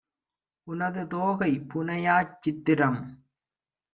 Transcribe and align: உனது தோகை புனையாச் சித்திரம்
உனது 0.67 1.03
தோகை 1.07 1.51
புனையாச் 1.69 2.33
சித்திரம் 2.39 2.99